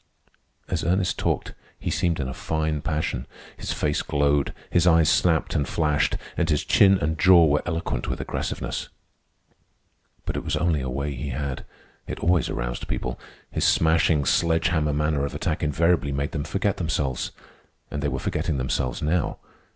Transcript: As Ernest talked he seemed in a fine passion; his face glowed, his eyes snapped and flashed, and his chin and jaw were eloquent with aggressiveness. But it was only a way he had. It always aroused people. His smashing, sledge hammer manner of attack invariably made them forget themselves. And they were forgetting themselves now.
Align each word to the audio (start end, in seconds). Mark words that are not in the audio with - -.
As 0.67 0.83
Ernest 0.83 1.19
talked 1.19 1.53
he 1.77 1.91
seemed 1.91 2.19
in 2.19 2.27
a 2.27 2.33
fine 2.33 2.81
passion; 2.81 3.27
his 3.55 3.71
face 3.71 4.01
glowed, 4.01 4.51
his 4.71 4.87
eyes 4.87 5.07
snapped 5.11 5.53
and 5.53 5.67
flashed, 5.67 6.17
and 6.35 6.49
his 6.49 6.65
chin 6.65 6.97
and 6.97 7.19
jaw 7.19 7.45
were 7.45 7.61
eloquent 7.67 8.07
with 8.07 8.19
aggressiveness. 8.19 8.89
But 10.25 10.35
it 10.35 10.43
was 10.43 10.55
only 10.55 10.81
a 10.81 10.89
way 10.89 11.13
he 11.13 11.29
had. 11.29 11.65
It 12.07 12.19
always 12.19 12.49
aroused 12.49 12.87
people. 12.87 13.19
His 13.51 13.63
smashing, 13.63 14.25
sledge 14.25 14.69
hammer 14.69 14.91
manner 14.91 15.23
of 15.23 15.35
attack 15.35 15.61
invariably 15.61 16.11
made 16.11 16.31
them 16.31 16.45
forget 16.45 16.77
themselves. 16.77 17.31
And 17.91 18.01
they 18.01 18.07
were 18.07 18.17
forgetting 18.17 18.57
themselves 18.57 19.03
now. 19.03 19.37